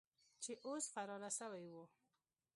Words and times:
چې 0.43 0.51
اوس 0.67 0.83
فراره 0.93 1.29
سوي 1.39 1.65
وو. 1.69 1.83